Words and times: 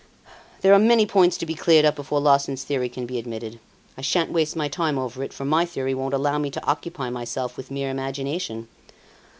"There 0.61 0.73
are 0.73 0.79
many 0.79 1.05
points 1.05 1.37
to 1.37 1.45
be 1.45 1.53
cleared 1.53 1.85
up 1.85 1.95
before 1.95 2.19
Larsan's 2.19 2.63
theory 2.63 2.89
can 2.89 3.05
be 3.05 3.19
admitted. 3.19 3.59
I 3.95 4.01
sha'n't 4.01 4.31
waste 4.31 4.55
my 4.55 4.67
time 4.67 4.97
over 4.97 5.21
it, 5.23 5.31
for 5.31 5.45
my 5.45 5.63
theory 5.63 5.93
won't 5.93 6.15
allow 6.15 6.39
me 6.39 6.49
to 6.49 6.65
occupy 6.65 7.11
myself 7.11 7.55
with 7.55 7.69
mere 7.69 7.91
imagination. 7.91 8.67